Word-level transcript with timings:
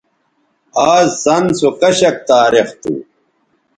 آز 0.93 1.07
څَن 1.23 1.43
سو 1.59 1.69
کشک 1.81 2.15
تاریخ 2.29 2.67
تھو 2.81 2.93